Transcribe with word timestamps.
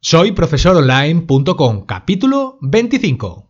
Soy 0.00 0.30
profesoronline.com, 0.30 1.84
capítulo 1.84 2.56
25. 2.60 3.48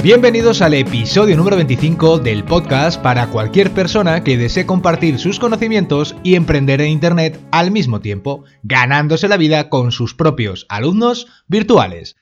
Bienvenidos 0.00 0.62
al 0.62 0.74
episodio 0.74 1.36
número 1.36 1.56
25 1.56 2.20
del 2.20 2.44
podcast 2.44 3.02
para 3.02 3.26
cualquier 3.26 3.72
persona 3.72 4.22
que 4.22 4.38
desee 4.38 4.64
compartir 4.64 5.18
sus 5.18 5.40
conocimientos 5.40 6.14
y 6.22 6.36
emprender 6.36 6.80
en 6.82 6.90
Internet 6.90 7.40
al 7.50 7.72
mismo 7.72 8.00
tiempo, 8.00 8.44
ganándose 8.62 9.26
la 9.26 9.36
vida 9.36 9.68
con 9.68 9.90
sus 9.90 10.14
propios 10.14 10.66
alumnos 10.68 11.26
virtuales. 11.48 12.14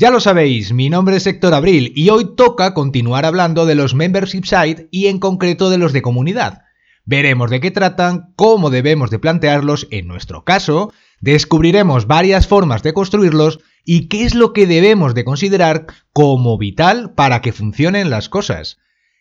Ya 0.00 0.12
lo 0.12 0.20
sabéis, 0.20 0.72
mi 0.72 0.90
nombre 0.90 1.16
es 1.16 1.26
Héctor 1.26 1.54
Abril 1.54 1.92
y 1.96 2.10
hoy 2.10 2.36
toca 2.36 2.72
continuar 2.72 3.24
hablando 3.24 3.66
de 3.66 3.74
los 3.74 3.96
membership 3.96 4.44
site 4.44 4.86
y 4.92 5.08
en 5.08 5.18
concreto 5.18 5.70
de 5.70 5.78
los 5.78 5.92
de 5.92 6.02
comunidad. 6.02 6.62
Veremos 7.04 7.50
de 7.50 7.58
qué 7.58 7.72
tratan, 7.72 8.32
cómo 8.36 8.70
debemos 8.70 9.10
de 9.10 9.18
plantearlos 9.18 9.88
en 9.90 10.06
nuestro 10.06 10.44
caso, 10.44 10.92
descubriremos 11.20 12.06
varias 12.06 12.46
formas 12.46 12.84
de 12.84 12.92
construirlos 12.92 13.58
y 13.84 14.06
qué 14.06 14.22
es 14.22 14.36
lo 14.36 14.52
que 14.52 14.68
debemos 14.68 15.16
de 15.16 15.24
considerar 15.24 15.86
como 16.12 16.56
vital 16.58 17.12
para 17.14 17.40
que 17.40 17.50
funcionen 17.50 18.08
las 18.08 18.28
cosas. 18.28 18.78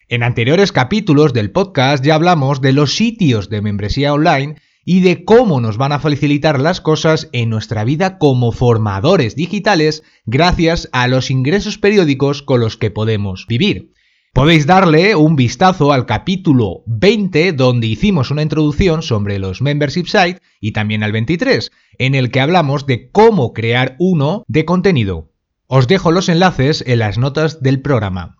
En 0.09 0.21
anteriores 0.21 0.71
capítulos 0.71 1.33
del 1.33 1.49
podcast 1.49 2.05
ya 2.05 2.13
hablamos 2.13 2.61
de 2.61 2.73
los 2.73 2.93
sitios 2.93 3.49
de 3.49 3.63
membresía 3.63 4.13
online 4.13 4.57
y 4.89 5.01
de 5.01 5.25
cómo 5.25 5.59
nos 5.59 5.75
van 5.75 5.91
a 5.91 5.99
facilitar 5.99 6.61
las 6.61 6.79
cosas 6.79 7.27
en 7.33 7.49
nuestra 7.49 7.83
vida 7.83 8.17
como 8.17 8.53
formadores 8.53 9.35
digitales 9.35 10.01
gracias 10.25 10.87
a 10.93 11.09
los 11.09 11.29
ingresos 11.29 11.77
periódicos 11.77 12.41
con 12.41 12.61
los 12.61 12.77
que 12.77 12.89
podemos 12.89 13.47
vivir. 13.49 13.91
Podéis 14.31 14.65
darle 14.65 15.13
un 15.17 15.35
vistazo 15.35 15.91
al 15.91 16.05
capítulo 16.05 16.83
20 16.85 17.51
donde 17.51 17.87
hicimos 17.87 18.31
una 18.31 18.43
introducción 18.43 19.01
sobre 19.01 19.39
los 19.39 19.61
membership 19.61 20.05
sites 20.05 20.41
y 20.61 20.71
también 20.71 21.03
al 21.03 21.11
23 21.11 21.69
en 21.97 22.15
el 22.15 22.31
que 22.31 22.39
hablamos 22.39 22.85
de 22.85 23.11
cómo 23.11 23.51
crear 23.51 23.97
uno 23.99 24.45
de 24.47 24.63
contenido. 24.63 25.33
Os 25.67 25.89
dejo 25.89 26.13
los 26.13 26.29
enlaces 26.29 26.81
en 26.87 26.99
las 26.99 27.17
notas 27.17 27.61
del 27.61 27.81
programa. 27.81 28.37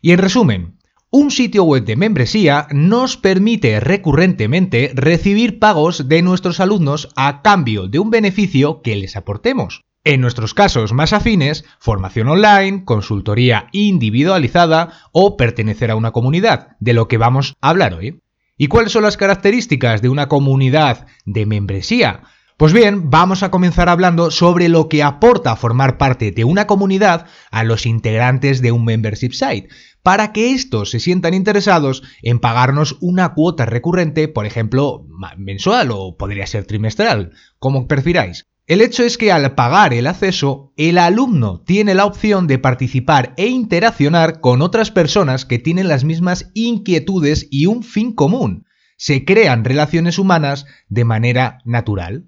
Y 0.00 0.12
en 0.12 0.18
resumen, 0.18 0.77
un 1.10 1.30
sitio 1.30 1.64
web 1.64 1.84
de 1.84 1.96
membresía 1.96 2.66
nos 2.70 3.16
permite 3.16 3.80
recurrentemente 3.80 4.92
recibir 4.94 5.58
pagos 5.58 6.08
de 6.08 6.20
nuestros 6.20 6.60
alumnos 6.60 7.08
a 7.16 7.40
cambio 7.40 7.88
de 7.88 7.98
un 7.98 8.10
beneficio 8.10 8.82
que 8.82 8.94
les 8.96 9.16
aportemos. 9.16 9.84
En 10.04 10.20
nuestros 10.20 10.52
casos 10.52 10.92
más 10.92 11.14
afines, 11.14 11.64
formación 11.78 12.28
online, 12.28 12.84
consultoría 12.84 13.68
individualizada 13.72 14.92
o 15.12 15.36
pertenecer 15.36 15.90
a 15.90 15.96
una 15.96 16.12
comunidad, 16.12 16.76
de 16.78 16.92
lo 16.92 17.08
que 17.08 17.18
vamos 17.18 17.54
a 17.60 17.70
hablar 17.70 17.94
hoy. 17.94 18.20
¿Y 18.58 18.68
cuáles 18.68 18.92
son 18.92 19.04
las 19.04 19.16
características 19.16 20.02
de 20.02 20.08
una 20.08 20.28
comunidad 20.28 21.06
de 21.24 21.46
membresía? 21.46 22.22
Pues 22.58 22.72
bien, 22.72 23.08
vamos 23.08 23.44
a 23.44 23.52
comenzar 23.52 23.88
hablando 23.88 24.32
sobre 24.32 24.68
lo 24.68 24.88
que 24.88 25.04
aporta 25.04 25.54
formar 25.54 25.96
parte 25.96 26.32
de 26.32 26.42
una 26.42 26.66
comunidad 26.66 27.26
a 27.52 27.62
los 27.62 27.86
integrantes 27.86 28.60
de 28.60 28.72
un 28.72 28.84
membership 28.84 29.30
site, 29.30 29.68
para 30.02 30.32
que 30.32 30.50
estos 30.50 30.90
se 30.90 30.98
sientan 30.98 31.34
interesados 31.34 32.02
en 32.20 32.40
pagarnos 32.40 32.96
una 33.00 33.32
cuota 33.34 33.64
recurrente, 33.64 34.26
por 34.26 34.44
ejemplo, 34.44 35.06
mensual 35.36 35.92
o 35.92 36.16
podría 36.16 36.48
ser 36.48 36.64
trimestral, 36.64 37.30
como 37.60 37.86
prefiráis. 37.86 38.48
El 38.66 38.80
hecho 38.80 39.04
es 39.04 39.18
que 39.18 39.30
al 39.30 39.54
pagar 39.54 39.94
el 39.94 40.08
acceso, 40.08 40.72
el 40.76 40.98
alumno 40.98 41.60
tiene 41.60 41.94
la 41.94 42.06
opción 42.06 42.48
de 42.48 42.58
participar 42.58 43.34
e 43.36 43.46
interaccionar 43.46 44.40
con 44.40 44.62
otras 44.62 44.90
personas 44.90 45.44
que 45.44 45.60
tienen 45.60 45.86
las 45.86 46.02
mismas 46.02 46.50
inquietudes 46.54 47.46
y 47.52 47.66
un 47.66 47.84
fin 47.84 48.12
común. 48.12 48.66
Se 48.96 49.24
crean 49.24 49.64
relaciones 49.64 50.18
humanas 50.18 50.66
de 50.88 51.04
manera 51.04 51.60
natural. 51.64 52.24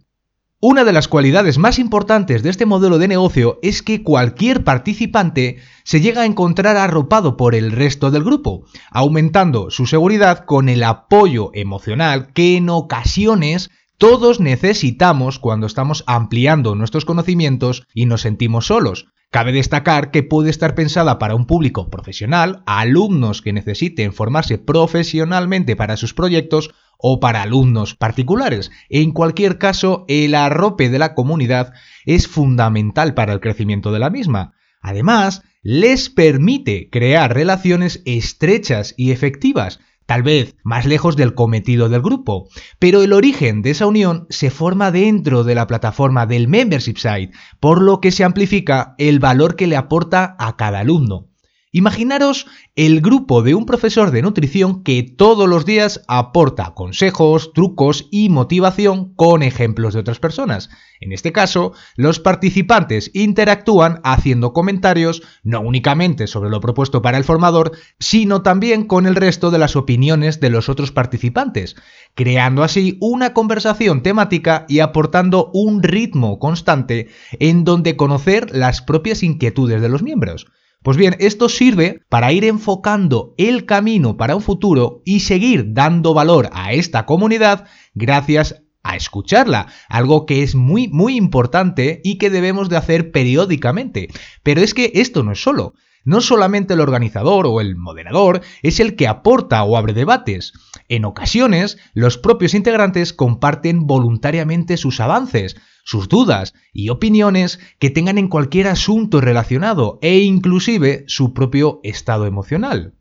Una 0.63 0.85
de 0.85 0.93
las 0.93 1.09
cualidades 1.09 1.57
más 1.57 1.79
importantes 1.79 2.43
de 2.43 2.51
este 2.51 2.67
modelo 2.67 2.99
de 2.99 3.09
negocio 3.09 3.59
es 3.63 3.83
que 3.83 4.03
cualquier 4.03 4.63
participante 4.63 5.57
se 5.85 6.03
llega 6.03 6.21
a 6.21 6.27
encontrar 6.27 6.77
arropado 6.77 7.39
por 7.39 7.55
el 7.55 7.73
resto 7.73 8.11
del 8.11 8.25
grupo, 8.25 8.67
aumentando 8.91 9.71
su 9.71 9.87
seguridad 9.87 10.45
con 10.45 10.69
el 10.69 10.83
apoyo 10.83 11.51
emocional 11.55 12.35
que 12.35 12.59
en 12.59 12.69
ocasiones 12.69 13.71
todos 13.97 14.39
necesitamos 14.39 15.39
cuando 15.39 15.67
estamos 15.67 16.05
ampliando 16.07 16.75
nuestros 16.75 17.07
conocimientos 17.07 17.87
y 17.95 18.05
nos 18.05 18.21
sentimos 18.21 18.67
solos. 18.67 19.07
Cabe 19.31 19.53
destacar 19.53 20.11
que 20.11 20.23
puede 20.23 20.51
estar 20.51 20.75
pensada 20.75 21.19
para 21.19 21.37
un 21.37 21.47
público 21.47 21.89
profesional, 21.89 22.63
alumnos 22.67 23.41
que 23.41 23.55
necesiten 23.55 24.13
formarse 24.13 24.59
profesionalmente 24.59 25.75
para 25.75 25.97
sus 25.97 26.13
proyectos 26.13 26.71
o 27.03 27.21
para 27.21 27.43
alumnos 27.43 27.95
particulares. 27.95 28.71
En 28.89 29.13
cualquier 29.13 29.59
caso, 29.59 30.05
el 30.09 30.35
arrope 30.35 30.89
de 30.91 30.99
la 30.99 31.15
comunidad 31.15 31.73
es 32.05 32.29
fundamental 32.29 33.15
para 33.15 33.33
el 33.33 33.41
crecimiento 33.41 33.93
de 33.93 33.99
la 33.99 34.11
misma. 34.11 34.55
Además, 34.81 35.43
les 35.63 36.09
permite 36.09 36.89
crear 36.91 37.35
relaciones 37.35 38.03
estrechas 38.07 38.95
y 38.97 39.11
efectivas, 39.11 39.81
tal 40.07 40.23
vez 40.23 40.57
más 40.65 40.87
lejos 40.87 41.17
del 41.17 41.35
cometido 41.35 41.89
del 41.89 42.03
grupo, 42.03 42.49
pero 42.79 43.03
el 43.03 43.13
origen 43.13 43.63
de 43.63 43.71
esa 43.71 43.87
unión 43.87 44.27
se 44.31 44.51
forma 44.51 44.91
dentro 44.91 45.45
de 45.45 45.55
la 45.55 45.67
plataforma 45.67 46.27
del 46.27 46.49
membership 46.49 46.97
site, 46.97 47.31
por 47.61 47.83
lo 47.83 48.01
que 48.01 48.11
se 48.11 48.25
amplifica 48.25 48.95
el 48.99 49.21
valor 49.21 49.55
que 49.55 49.67
le 49.67 49.77
aporta 49.77 50.35
a 50.39 50.57
cada 50.57 50.81
alumno. 50.81 51.30
Imaginaros 51.73 52.49
el 52.75 53.01
grupo 53.01 53.43
de 53.43 53.55
un 53.55 53.65
profesor 53.65 54.11
de 54.11 54.23
nutrición 54.23 54.83
que 54.83 55.05
todos 55.05 55.49
los 55.49 55.65
días 55.65 56.03
aporta 56.09 56.75
consejos, 56.75 57.53
trucos 57.53 58.09
y 58.11 58.29
motivación 58.29 59.15
con 59.15 59.45
ejemplos 59.45 59.95
de 59.95 60.01
otras 60.01 60.19
personas. 60.19 60.69
En 61.01 61.13
este 61.13 61.31
caso, 61.31 61.73
los 61.95 62.19
participantes 62.19 63.13
interactúan 63.15 64.01
haciendo 64.03 64.53
comentarios 64.53 65.23
no 65.45 65.61
únicamente 65.61 66.27
sobre 66.27 66.51
lo 66.51 66.61
propuesto 66.61 67.03
para 67.03 67.19
el 67.19 67.25
formador, 67.25 67.71
sino 68.01 68.43
también 68.43 68.85
con 68.85 69.07
el 69.07 69.15
resto 69.15 69.53
de 69.53 69.59
las 69.59 69.77
opiniones 69.77 70.41
de 70.41 70.51
los 70.51 70.69
otros 70.69 70.91
participantes, 70.91 71.77
creando 72.17 72.65
así 72.65 72.99
una 73.01 73.33
conversación 73.33 74.03
temática 74.03 74.67
y 74.69 74.81
aportando 74.81 75.53
un 75.55 75.85
ritmo 75.85 76.41
constante 76.41 77.11
en 77.39 77.63
donde 77.63 77.95
conocer 77.95 78.51
las 78.51 78.83
propias 78.83 79.23
inquietudes 79.23 79.81
de 79.81 79.89
los 79.89 80.03
miembros. 80.03 80.49
Pues 80.83 80.97
bien, 80.97 81.15
esto 81.19 81.51
sirve 81.51 82.01
para 82.09 82.33
ir 82.33 82.45
enfocando 82.45 83.35
el 83.37 83.67
camino 83.67 84.17
para 84.17 84.35
un 84.35 84.41
futuro 84.41 85.03
y 85.05 85.21
seguir 85.21 85.75
dando 85.75 86.15
valor 86.15 86.49
a 86.53 86.73
esta 86.73 87.05
comunidad 87.05 87.67
gracias 87.95 88.63
a 88.83 88.97
escucharla, 88.97 89.67
algo 89.91 90.25
que 90.25 90.43
es 90.43 90.55
muy 90.55 90.89
muy 90.89 91.17
importante 91.17 92.01
y 92.03 92.17
que 92.17 92.31
debemos 92.31 92.71
de 92.71 92.79
hacer 92.79 93.13
periódicamente. 93.13 94.09
Pero 94.43 94.63
es 94.63 94.73
que 94.73 94.93
esto 94.95 95.23
no 95.23 95.33
es 95.33 95.43
solo. 95.43 95.75
No 96.05 96.21
solamente 96.21 96.75
el 96.75 96.81
organizador 96.81 97.47
o 97.47 97.61
el 97.61 97.77
moderador 97.77 98.41
es 98.63 98.81
el 98.81 98.97
que 98.97 99.07
aporta 99.07 99.63
o 99.65 99.77
abre 99.77 99.93
debates. 99.93 100.53
En 100.89 101.05
ocasiones, 101.05 101.79
los 101.95 102.17
propios 102.17 102.55
integrantes 102.55 103.13
comparten 103.13 103.87
voluntariamente 103.87 104.77
sus 104.77 105.01
avances, 105.01 105.57
sus 105.85 106.09
dudas 106.09 106.55
y 106.73 106.89
opiniones 106.89 107.61
que 107.79 107.91
tengan 107.91 108.19
en 108.19 108.29
cualquier 108.29 108.69
asunto 108.69 109.21
relacionado 109.21 109.99
e 110.03 110.21
inclusive 110.21 111.05
su 111.07 111.35
propio 111.35 111.81
estado 111.83 112.27
emocional. 112.27 112.95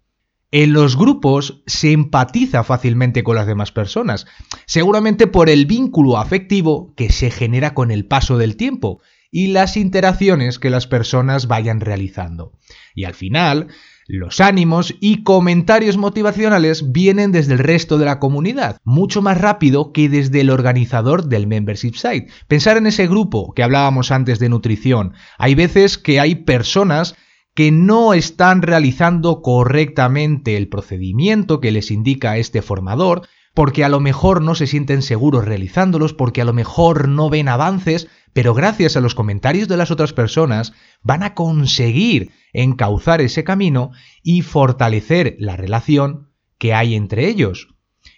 En 0.52 0.74
los 0.74 0.98
grupos 0.98 1.62
se 1.68 1.92
empatiza 1.92 2.64
fácilmente 2.64 3.24
con 3.24 3.36
las 3.36 3.46
demás 3.46 3.72
personas, 3.72 4.26
seguramente 4.66 5.28
por 5.28 5.48
el 5.48 5.68
vínculo 5.68 6.18
afectivo 6.18 6.94
que 6.96 7.12
se 7.12 7.30
genera 7.30 7.76
con 7.76 7.92
el 7.92 8.08
paso 8.08 8.38
del 8.38 8.56
tiempo 8.56 9.00
y 9.32 9.48
las 9.48 9.78
interacciones 9.78 10.60
que 10.60 10.70
las 10.70 10.88
personas 10.88 11.48
vayan 11.48 11.80
realizando. 11.80 12.54
Y 12.96 13.04
al 13.04 13.14
final, 13.14 13.68
los 14.08 14.42
ánimos 14.42 14.96
y 15.00 15.24
comentarios 15.24 15.98
motivacionales 15.98 16.92
vienen 16.92 17.32
desde 17.32 17.54
el 17.54 17.60
resto 17.60 17.98
de 18.00 18.06
la 18.06 18.20
comunidad, 18.20 18.78
mucho 18.84 19.22
más 19.22 19.40
rápido 19.40 19.92
que 19.94 20.10
desde 20.10 20.42
el 20.42 20.50
organizador 20.50 21.26
del 21.26 21.46
membership 21.46 21.94
site. 21.94 22.28
Pensar 22.48 22.78
en 22.78 22.88
ese 22.88 23.08
grupo 23.08 23.54
que 23.54 23.62
hablábamos 23.62 24.12
antes 24.12 24.40
de 24.40 24.50
nutrición. 24.50 25.14
Hay 25.38 25.54
veces 25.54 26.00
que 26.00 26.20
hay 26.20 26.36
personas 26.36 27.16
que 27.54 27.72
no 27.72 28.14
están 28.14 28.62
realizando 28.62 29.42
correctamente 29.42 30.58
el 30.58 30.70
procedimiento 30.70 31.60
que 31.60 31.72
les 31.72 31.92
indica 31.92 32.38
este 32.38 32.62
formador, 32.62 33.28
porque 33.54 33.84
a 33.84 33.90
lo 33.90 34.00
mejor 34.00 34.42
no 34.42 34.56
se 34.56 34.68
sienten 34.68 35.02
seguros 35.02 35.46
realizándolos, 35.46 36.14
porque 36.14 36.42
a 36.42 36.46
lo 36.46 36.54
mejor 36.54 37.08
no 37.08 37.30
ven 37.30 37.50
avances, 37.50 38.08
pero 38.34 38.54
gracias 38.54 38.96
a 38.96 39.02
los 39.02 39.16
comentarios 39.16 39.68
de 39.68 39.78
las 39.78 39.92
otras 39.92 40.14
personas 40.14 40.74
van 41.02 41.24
a 41.24 41.34
conseguir 41.34 42.32
encauzar 42.54 43.22
ese 43.22 43.44
camino 43.44 43.92
y 44.24 44.42
fortalecer 44.42 45.36
la 45.40 45.58
relación 45.58 46.30
que 46.58 46.74
hay 46.74 46.96
entre 46.96 47.28
ellos. 47.28 47.70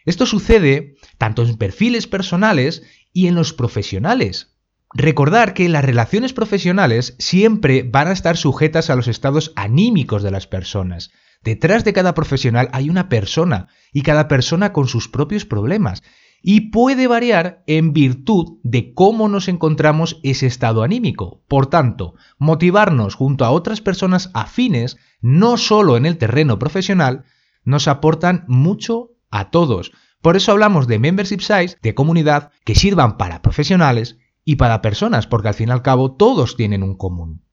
Esto 0.06 0.26
sucede 0.26 0.96
tanto 1.18 1.44
en 1.44 1.58
perfiles 1.58 2.08
personales 2.08 2.84
y 3.14 3.28
en 3.28 3.36
los 3.36 3.54
profesionales. 3.54 4.58
Recordar 4.94 5.54
que 5.54 5.70
las 5.70 5.86
relaciones 5.86 6.34
profesionales 6.34 7.16
siempre 7.18 7.84
van 7.84 8.08
a 8.08 8.12
estar 8.12 8.36
sujetas 8.36 8.90
a 8.90 8.96
los 8.96 9.08
estados 9.08 9.54
anímicos 9.56 10.22
de 10.22 10.32
las 10.32 10.48
personas. 10.48 11.12
Detrás 11.44 11.84
de 11.84 11.94
cada 11.94 12.14
profesional 12.14 12.70
hay 12.72 12.90
una 12.90 13.10
persona 13.10 13.68
y 13.92 14.04
cada 14.04 14.28
persona 14.28 14.74
con 14.74 14.88
sus 14.88 15.08
propios 15.08 15.46
problemas 15.46 16.04
y 16.44 16.72
puede 16.72 17.08
variar 17.08 17.64
en 17.68 17.94
virtud 17.94 18.60
de 18.64 18.94
cómo 18.94 19.28
nos 19.28 19.48
encontramos 19.48 20.20
ese 20.24 20.48
estado 20.48 20.84
anímico. 20.84 21.44
Por 21.48 21.68
tanto, 21.68 22.16
motivarnos 22.38 23.16
junto 23.16 23.46
a 23.46 23.52
otras 23.52 23.82
personas 23.82 24.32
afines, 24.34 24.98
no 25.22 25.58
solo 25.58 25.98
en 25.98 26.06
el 26.06 26.18
terreno 26.18 26.60
profesional, 26.60 27.26
nos 27.64 27.88
aportan 27.88 28.46
mucho 28.48 29.12
a 29.30 29.50
todos. 29.52 29.92
Por 30.22 30.36
eso 30.36 30.52
hablamos 30.52 30.88
de 30.88 31.00
membership 31.00 31.40
size, 31.40 31.78
de 31.82 31.96
comunidad, 31.96 32.52
que 32.66 32.76
sirvan 32.76 33.18
para 33.18 33.42
profesionales 33.42 34.18
y 34.44 34.56
para 34.56 34.82
personas, 34.82 35.28
porque 35.28 35.48
al 35.48 35.54
fin 35.54 35.70
y 35.70 35.72
al 35.72 35.82
cabo 35.82 36.16
todos 36.16 36.56
tienen 36.56 36.84
un 36.84 36.96
común. 36.96 37.44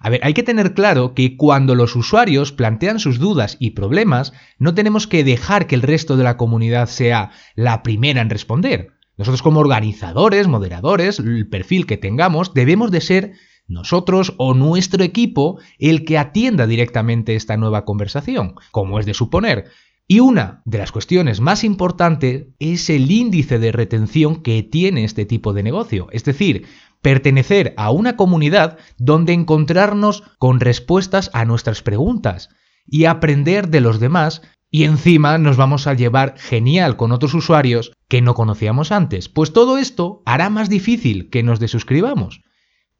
A 0.00 0.10
ver, 0.10 0.20
hay 0.22 0.34
que 0.34 0.42
tener 0.42 0.74
claro 0.74 1.14
que 1.14 1.36
cuando 1.36 1.74
los 1.74 1.96
usuarios 1.96 2.52
plantean 2.52 3.00
sus 3.00 3.18
dudas 3.18 3.56
y 3.58 3.70
problemas, 3.70 4.32
no 4.58 4.74
tenemos 4.74 5.06
que 5.06 5.24
dejar 5.24 5.66
que 5.66 5.74
el 5.74 5.82
resto 5.82 6.16
de 6.16 6.24
la 6.24 6.36
comunidad 6.36 6.88
sea 6.88 7.30
la 7.54 7.82
primera 7.82 8.20
en 8.20 8.30
responder. 8.30 8.92
Nosotros 9.16 9.42
como 9.42 9.60
organizadores, 9.60 10.46
moderadores, 10.46 11.18
el 11.18 11.48
perfil 11.48 11.86
que 11.86 11.96
tengamos, 11.96 12.54
debemos 12.54 12.92
de 12.92 13.00
ser 13.00 13.32
nosotros 13.66 14.34
o 14.38 14.54
nuestro 14.54 15.02
equipo 15.02 15.58
el 15.78 16.04
que 16.04 16.18
atienda 16.18 16.66
directamente 16.66 17.34
esta 17.34 17.56
nueva 17.56 17.84
conversación, 17.84 18.54
como 18.70 18.98
es 18.98 19.06
de 19.06 19.14
suponer. 19.14 19.66
Y 20.10 20.20
una 20.20 20.62
de 20.64 20.78
las 20.78 20.90
cuestiones 20.90 21.40
más 21.40 21.64
importantes 21.64 22.46
es 22.58 22.88
el 22.88 23.10
índice 23.10 23.58
de 23.58 23.72
retención 23.72 24.42
que 24.42 24.62
tiene 24.62 25.04
este 25.04 25.26
tipo 25.26 25.52
de 25.52 25.62
negocio. 25.62 26.08
Es 26.12 26.24
decir, 26.24 26.64
pertenecer 27.02 27.74
a 27.76 27.90
una 27.90 28.16
comunidad 28.16 28.78
donde 28.98 29.32
encontrarnos 29.32 30.22
con 30.38 30.60
respuestas 30.60 31.30
a 31.32 31.44
nuestras 31.44 31.82
preguntas 31.82 32.50
y 32.86 33.04
aprender 33.04 33.68
de 33.68 33.80
los 33.80 34.00
demás 34.00 34.42
y 34.70 34.84
encima 34.84 35.38
nos 35.38 35.56
vamos 35.56 35.86
a 35.86 35.94
llevar 35.94 36.34
genial 36.36 36.96
con 36.96 37.12
otros 37.12 37.34
usuarios 37.34 37.92
que 38.08 38.20
no 38.20 38.34
conocíamos 38.34 38.92
antes. 38.92 39.28
Pues 39.28 39.52
todo 39.52 39.78
esto 39.78 40.22
hará 40.26 40.50
más 40.50 40.68
difícil 40.68 41.30
que 41.30 41.42
nos 41.42 41.58
desuscribamos. 41.58 42.42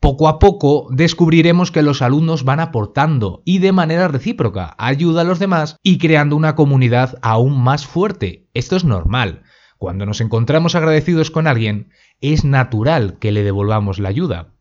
Poco 0.01 0.29
a 0.29 0.39
poco 0.39 0.87
descubriremos 0.91 1.73
que 1.73 1.83
los 1.83 2.03
alumnos 2.03 2.45
van 2.45 2.61
aportando 2.61 3.43
y 3.45 3.59
de 3.59 3.73
manera 3.73 4.07
recíproca 4.07 4.77
ayuda 4.79 5.23
a 5.23 5.25
los 5.25 5.41
demás 5.41 5.77
y 5.83 5.99
creando 5.99 6.37
una 6.37 6.55
comunidad 6.55 7.19
aún 7.21 7.61
más 7.61 7.87
fuerte. 7.87 8.49
Esto 8.55 8.77
es 8.77 8.85
normal. 8.85 9.43
Cuando 9.79 10.07
nos 10.07 10.21
encontramos 10.21 10.75
agradecidos 10.75 11.31
con 11.31 11.47
alguien, 11.47 11.91
es 12.21 12.45
natural 12.45 13.19
que 13.21 13.31
le 13.31 13.45
devolvamos 13.45 14.01
la 14.01 14.09
ayuda. 14.09 14.55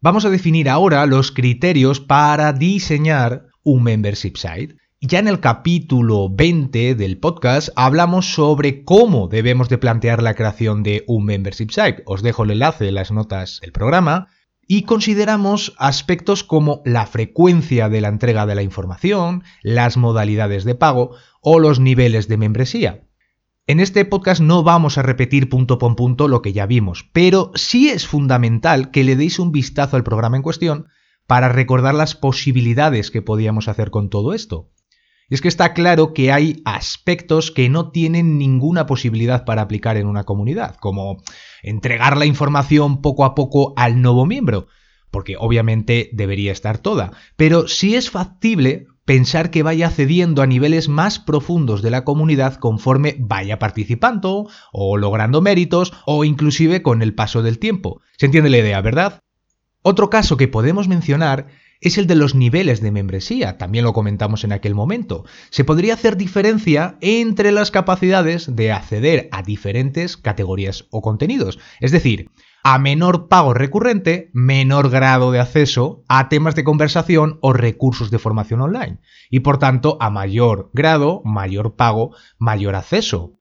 Vamos 0.00 0.24
a 0.24 0.30
definir 0.30 0.68
ahora 0.68 1.04
los 1.06 1.32
criterios 1.32 1.98
para 1.98 2.52
diseñar 2.52 3.46
un 3.64 3.82
membership 3.82 4.36
site. 4.36 4.76
Ya 5.00 5.18
en 5.18 5.26
el 5.26 5.40
capítulo 5.40 6.28
20 6.30 6.94
del 6.94 7.18
podcast 7.18 7.70
hablamos 7.74 8.34
sobre 8.34 8.84
cómo 8.84 9.26
debemos 9.26 9.68
de 9.68 9.78
plantear 9.78 10.22
la 10.22 10.34
creación 10.34 10.84
de 10.84 11.02
un 11.08 11.24
membership 11.24 11.70
site. 11.70 12.04
Os 12.06 12.22
dejo 12.22 12.44
el 12.44 12.52
enlace 12.52 12.86
en 12.86 12.94
las 12.94 13.10
notas 13.10 13.58
del 13.62 13.72
programa. 13.72 14.28
Y 14.68 14.82
consideramos 14.82 15.74
aspectos 15.76 16.44
como 16.44 16.82
la 16.84 17.06
frecuencia 17.06 17.88
de 17.88 18.00
la 18.00 18.08
entrega 18.08 18.46
de 18.46 18.54
la 18.54 18.62
información, 18.62 19.42
las 19.62 19.96
modalidades 19.96 20.62
de 20.62 20.76
pago 20.76 21.16
o 21.40 21.58
los 21.58 21.80
niveles 21.80 22.28
de 22.28 22.36
membresía. 22.36 23.02
En 23.68 23.78
este 23.78 24.04
podcast 24.04 24.40
no 24.40 24.64
vamos 24.64 24.98
a 24.98 25.02
repetir 25.02 25.48
punto 25.48 25.78
por 25.78 25.94
punto 25.94 26.26
lo 26.26 26.42
que 26.42 26.52
ya 26.52 26.66
vimos, 26.66 27.08
pero 27.12 27.52
sí 27.54 27.90
es 27.90 28.08
fundamental 28.08 28.90
que 28.90 29.04
le 29.04 29.14
deis 29.14 29.38
un 29.38 29.52
vistazo 29.52 29.94
al 29.94 30.02
programa 30.02 30.36
en 30.36 30.42
cuestión 30.42 30.88
para 31.28 31.48
recordar 31.48 31.94
las 31.94 32.16
posibilidades 32.16 33.12
que 33.12 33.22
podíamos 33.22 33.68
hacer 33.68 33.92
con 33.92 34.10
todo 34.10 34.34
esto. 34.34 34.72
Y 35.30 35.34
es 35.34 35.40
que 35.40 35.46
está 35.46 35.74
claro 35.74 36.12
que 36.12 36.32
hay 36.32 36.60
aspectos 36.64 37.52
que 37.52 37.68
no 37.68 37.92
tienen 37.92 38.36
ninguna 38.36 38.86
posibilidad 38.86 39.44
para 39.44 39.62
aplicar 39.62 39.96
en 39.96 40.08
una 40.08 40.24
comunidad, 40.24 40.74
como 40.78 41.22
entregar 41.62 42.16
la 42.16 42.26
información 42.26 43.00
poco 43.00 43.24
a 43.24 43.36
poco 43.36 43.74
al 43.76 44.02
nuevo 44.02 44.26
miembro, 44.26 44.66
porque 45.12 45.36
obviamente 45.38 46.10
debería 46.12 46.50
estar 46.50 46.78
toda, 46.78 47.12
pero 47.36 47.68
sí 47.68 47.94
es 47.94 48.10
factible 48.10 48.88
pensar 49.04 49.50
que 49.50 49.62
vaya 49.62 49.90
cediendo 49.90 50.42
a 50.42 50.46
niveles 50.46 50.88
más 50.88 51.18
profundos 51.18 51.82
de 51.82 51.90
la 51.90 52.04
comunidad 52.04 52.56
conforme 52.56 53.16
vaya 53.18 53.58
participando 53.58 54.48
o 54.72 54.96
logrando 54.96 55.40
méritos 55.40 55.92
o 56.06 56.24
inclusive 56.24 56.82
con 56.82 57.02
el 57.02 57.14
paso 57.14 57.42
del 57.42 57.58
tiempo. 57.58 58.00
¿Se 58.16 58.26
entiende 58.26 58.50
la 58.50 58.58
idea, 58.58 58.80
verdad? 58.80 59.20
Otro 59.82 60.10
caso 60.10 60.36
que 60.36 60.48
podemos 60.48 60.86
mencionar 60.86 61.48
es 61.80 61.98
el 61.98 62.06
de 62.06 62.14
los 62.14 62.36
niveles 62.36 62.80
de 62.80 62.92
membresía, 62.92 63.58
también 63.58 63.84
lo 63.84 63.92
comentamos 63.92 64.44
en 64.44 64.52
aquel 64.52 64.76
momento. 64.76 65.24
Se 65.50 65.64
podría 65.64 65.94
hacer 65.94 66.16
diferencia 66.16 66.96
entre 67.00 67.50
las 67.50 67.72
capacidades 67.72 68.54
de 68.54 68.70
acceder 68.70 69.28
a 69.32 69.42
diferentes 69.42 70.16
categorías 70.16 70.86
o 70.90 71.02
contenidos. 71.02 71.58
Es 71.80 71.90
decir, 71.90 72.30
a 72.62 72.78
menor 72.78 73.28
pago 73.28 73.54
recurrente, 73.54 74.30
menor 74.32 74.90
grado 74.90 75.32
de 75.32 75.40
acceso 75.40 76.04
a 76.08 76.28
temas 76.28 76.54
de 76.54 76.64
conversación 76.64 77.38
o 77.40 77.52
recursos 77.52 78.10
de 78.10 78.18
formación 78.18 78.60
online. 78.60 78.98
Y 79.30 79.40
por 79.40 79.58
tanto, 79.58 79.96
a 80.00 80.10
mayor 80.10 80.70
grado, 80.72 81.22
mayor 81.24 81.74
pago, 81.76 82.14
mayor 82.38 82.74
acceso. 82.74 83.38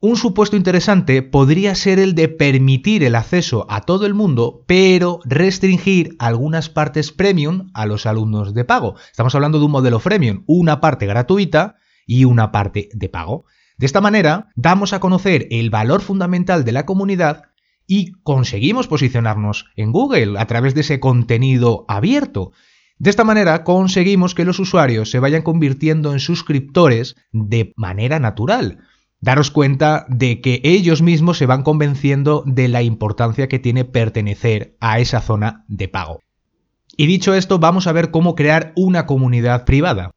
Un 0.00 0.16
supuesto 0.16 0.54
interesante 0.54 1.22
podría 1.22 1.74
ser 1.74 1.98
el 1.98 2.14
de 2.14 2.28
permitir 2.28 3.02
el 3.02 3.16
acceso 3.16 3.66
a 3.68 3.80
todo 3.80 4.06
el 4.06 4.14
mundo, 4.14 4.62
pero 4.68 5.18
restringir 5.24 6.14
algunas 6.20 6.68
partes 6.68 7.10
premium 7.10 7.70
a 7.74 7.84
los 7.84 8.06
alumnos 8.06 8.54
de 8.54 8.64
pago. 8.64 8.94
Estamos 9.10 9.34
hablando 9.34 9.58
de 9.58 9.64
un 9.64 9.72
modelo 9.72 9.98
freemium, 9.98 10.44
una 10.46 10.80
parte 10.80 11.06
gratuita 11.06 11.78
y 12.06 12.26
una 12.26 12.52
parte 12.52 12.90
de 12.92 13.08
pago. 13.08 13.46
De 13.76 13.86
esta 13.86 14.00
manera, 14.00 14.50
damos 14.54 14.92
a 14.92 15.00
conocer 15.00 15.48
el 15.50 15.70
valor 15.70 16.00
fundamental 16.00 16.64
de 16.64 16.72
la 16.72 16.86
comunidad 16.86 17.42
y 17.88 18.12
conseguimos 18.22 18.86
posicionarnos 18.86 19.64
en 19.74 19.90
Google 19.90 20.38
a 20.38 20.46
través 20.46 20.74
de 20.74 20.82
ese 20.82 21.00
contenido 21.00 21.86
abierto. 21.88 22.52
De 22.98 23.10
esta 23.10 23.24
manera 23.24 23.64
conseguimos 23.64 24.34
que 24.34 24.44
los 24.44 24.60
usuarios 24.60 25.10
se 25.10 25.18
vayan 25.18 25.42
convirtiendo 25.42 26.12
en 26.12 26.20
suscriptores 26.20 27.16
de 27.32 27.72
manera 27.76 28.20
natural. 28.20 28.78
Daros 29.20 29.50
cuenta 29.50 30.06
de 30.08 30.40
que 30.40 30.60
ellos 30.62 31.02
mismos 31.02 31.38
se 31.38 31.46
van 31.46 31.62
convenciendo 31.62 32.44
de 32.46 32.68
la 32.68 32.82
importancia 32.82 33.48
que 33.48 33.58
tiene 33.58 33.84
pertenecer 33.84 34.76
a 34.80 35.00
esa 35.00 35.20
zona 35.20 35.64
de 35.66 35.88
pago. 35.88 36.20
Y 36.96 37.06
dicho 37.06 37.34
esto, 37.34 37.58
vamos 37.58 37.86
a 37.86 37.92
ver 37.92 38.10
cómo 38.10 38.34
crear 38.34 38.72
una 38.76 39.06
comunidad 39.06 39.64
privada. 39.64 40.10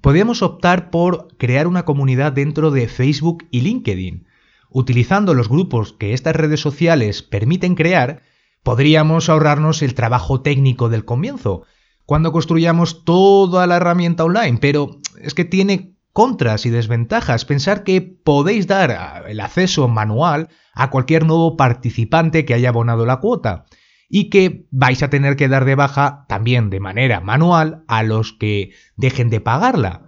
Podríamos 0.00 0.42
optar 0.42 0.90
por 0.90 1.28
crear 1.38 1.66
una 1.66 1.84
comunidad 1.84 2.32
dentro 2.32 2.70
de 2.70 2.88
Facebook 2.88 3.46
y 3.50 3.60
LinkedIn. 3.60 4.27
Utilizando 4.70 5.34
los 5.34 5.48
grupos 5.48 5.92
que 5.92 6.12
estas 6.12 6.36
redes 6.36 6.60
sociales 6.60 7.22
permiten 7.22 7.74
crear, 7.74 8.22
podríamos 8.62 9.28
ahorrarnos 9.28 9.82
el 9.82 9.94
trabajo 9.94 10.42
técnico 10.42 10.88
del 10.88 11.04
comienzo, 11.04 11.64
cuando 12.04 12.32
construyamos 12.32 13.04
toda 13.04 13.66
la 13.66 13.76
herramienta 13.76 14.24
online, 14.24 14.58
pero 14.60 14.98
es 15.20 15.34
que 15.34 15.44
tiene 15.44 15.94
contras 16.12 16.66
y 16.66 16.70
desventajas. 16.70 17.44
Pensar 17.44 17.84
que 17.84 18.00
podéis 18.00 18.66
dar 18.66 19.24
el 19.28 19.40
acceso 19.40 19.88
manual 19.88 20.48
a 20.74 20.90
cualquier 20.90 21.26
nuevo 21.26 21.56
participante 21.56 22.44
que 22.44 22.54
haya 22.54 22.70
abonado 22.70 23.04
la 23.06 23.20
cuota 23.20 23.66
y 24.08 24.30
que 24.30 24.66
vais 24.70 25.02
a 25.02 25.10
tener 25.10 25.36
que 25.36 25.48
dar 25.48 25.64
de 25.64 25.74
baja 25.74 26.24
también 26.28 26.70
de 26.70 26.80
manera 26.80 27.20
manual 27.20 27.84
a 27.88 28.02
los 28.02 28.32
que 28.32 28.72
dejen 28.96 29.28
de 29.28 29.40
pagarla. 29.40 30.07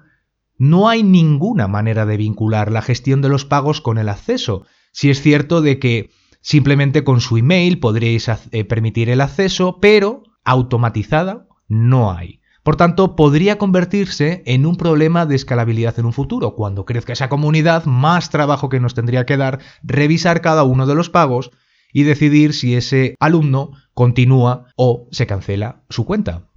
No 0.61 0.91
hay 0.91 1.03
ninguna 1.03 1.69
manera 1.69 2.05
de 2.05 2.19
vincular 2.19 2.71
la 2.71 2.83
gestión 2.83 3.23
de 3.23 3.31
los 3.31 3.47
pagos 3.47 3.81
con 3.81 3.97
el 3.97 4.11
acceso. 4.11 4.67
Si 4.93 5.09
es 5.09 5.23
cierto 5.23 5.63
de 5.63 5.79
que 5.79 6.11
simplemente 6.43 7.03
con 7.03 7.23
su 7.23 7.39
email 7.39 7.81
podréis 7.81 8.29
eh, 8.29 8.65
permitir 8.67 9.09
el 9.09 9.23
acceso, 9.23 9.79
pero 9.81 10.23
automatizada 10.45 11.49
no 11.67 12.13
hay. 12.13 12.43
Por 12.63 12.77
tanto, 12.77 13.17
podría 13.17 13.57
convertirse 13.57 14.43
en 14.45 14.67
un 14.67 14.77
problema 14.77 15.25
de 15.25 15.37
escalabilidad 15.37 15.99
en 15.99 16.05
un 16.05 16.13
futuro. 16.13 16.55
Cuando 16.57 16.85
crezca 16.85 17.15
esa 17.15 17.31
comunidad, 17.31 17.87
más 17.87 18.29
trabajo 18.29 18.69
que 18.69 18.81
nos 18.81 18.93
tendría 18.93 19.25
que 19.25 19.39
dar 19.39 19.61
revisar 19.83 20.43
cada 20.43 20.65
uno 20.65 20.87
de 20.87 20.95
los 20.95 21.09
pagos 21.09 21.53
y 21.91 22.03
decidir 22.03 22.53
si 22.53 22.75
ese 22.75 23.15
alumno 23.19 23.71
continúa 23.95 24.67
o 24.77 25.09
se 25.11 25.27
cancela 25.27 25.85
su 25.89 26.05
cuenta. 26.05 26.51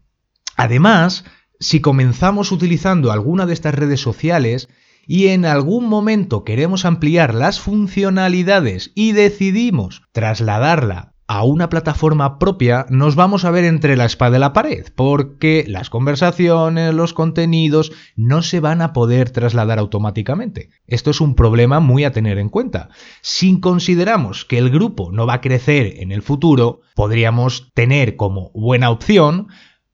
Además, 0.58 1.24
si 1.64 1.80
comenzamos 1.80 2.52
utilizando 2.52 3.12
alguna 3.12 3.46
de 3.46 3.54
estas 3.54 3.74
redes 3.74 4.02
sociales 4.02 4.68
y 5.08 5.28
en 5.28 5.46
algún 5.46 5.88
momento 5.88 6.44
queremos 6.44 6.86
ampliar 6.86 7.34
las 7.34 7.60
funcionalidades 7.60 8.92
y 8.96 9.14
decidimos 9.14 10.04
trasladarla 10.12 11.14
a 11.26 11.46
una 11.46 11.70
plataforma 11.70 12.38
propia, 12.38 12.86
nos 12.90 13.16
vamos 13.16 13.46
a 13.46 13.52
ver 13.52 13.64
entre 13.64 13.96
la 13.96 14.04
espada 14.04 14.36
y 14.36 14.40
la 14.42 14.52
pared, 14.52 14.88
porque 14.94 15.64
las 15.68 15.90
conversaciones, 15.90 16.94
los 16.94 17.14
contenidos 17.14 17.94
no 18.18 18.42
se 18.42 18.60
van 18.60 18.82
a 18.82 18.92
poder 18.92 19.30
trasladar 19.30 19.80
automáticamente. 19.80 20.70
Esto 20.86 21.12
es 21.12 21.22
un 21.22 21.34
problema 21.34 21.80
muy 21.80 22.04
a 22.04 22.12
tener 22.12 22.38
en 22.40 22.50
cuenta. 22.50 22.90
Si 23.22 23.60
consideramos 23.62 24.44
que 24.44 24.58
el 24.58 24.70
grupo 24.70 25.12
no 25.14 25.26
va 25.26 25.36
a 25.36 25.42
crecer 25.42 26.02
en 26.02 26.12
el 26.12 26.22
futuro, 26.24 26.82
podríamos 26.94 27.72
tener 27.74 28.18
como 28.18 28.52
buena 28.54 28.90
opción 28.90 29.48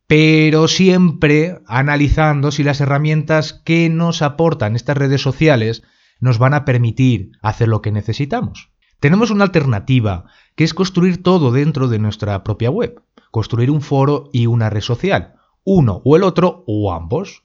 pero 0.10 0.68
siempre 0.68 1.62
analizando 1.68 2.50
si 2.50 2.64
las 2.64 2.82
herramientas 2.82 3.54
que 3.54 3.90
nos 3.90 4.24
aportan 4.24 4.76
estas 4.76 4.98
redes 4.98 5.22
sociales 5.22 5.84
nos 6.20 6.40
van 6.40 6.56
a 6.56 6.66
permitir 6.66 7.34
hacer 7.44 7.68
lo 7.68 7.84
que 7.84 7.92
necesitamos. 7.92 8.72
Tenemos 9.00 9.30
una 9.30 9.44
alternativa, 9.44 10.26
que 10.56 10.64
es 10.64 10.74
construir 10.74 11.22
todo 11.22 11.52
dentro 11.52 11.88
de 11.90 12.00
nuestra 12.00 12.44
propia 12.44 12.72
web, 12.72 13.04
construir 13.30 13.70
un 13.70 13.82
foro 13.82 14.32
y 14.34 14.48
una 14.48 14.72
red 14.72 14.82
social, 14.82 15.36
uno 15.64 16.02
o 16.04 16.16
el 16.16 16.24
otro 16.24 16.64
o 16.66 16.92
ambos. 16.92 17.44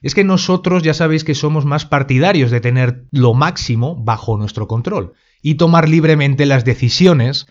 Es 0.00 0.14
que 0.14 0.24
nosotros 0.24 0.82
ya 0.82 0.94
sabéis 0.94 1.24
que 1.24 1.34
somos 1.34 1.66
más 1.66 1.84
partidarios 1.84 2.50
de 2.50 2.62
tener 2.62 3.04
lo 3.10 3.34
máximo 3.34 4.02
bajo 4.02 4.38
nuestro 4.38 4.66
control 4.66 5.12
y 5.42 5.56
tomar 5.56 5.90
libremente 5.90 6.46
las 6.46 6.64
decisiones 6.64 7.48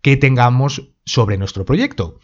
que 0.00 0.16
tengamos 0.16 0.90
sobre 1.04 1.38
nuestro 1.38 1.64
proyecto. 1.64 2.18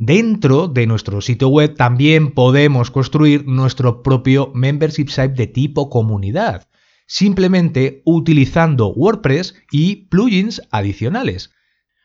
Dentro 0.00 0.68
de 0.68 0.86
nuestro 0.86 1.20
sitio 1.20 1.48
web 1.48 1.74
también 1.74 2.30
podemos 2.30 2.92
construir 2.92 3.44
nuestro 3.48 4.04
propio 4.04 4.52
membership 4.54 5.08
site 5.08 5.34
de 5.34 5.48
tipo 5.48 5.90
comunidad, 5.90 6.68
simplemente 7.08 8.02
utilizando 8.04 8.92
WordPress 8.92 9.56
y 9.72 10.06
plugins 10.06 10.62
adicionales. 10.70 11.50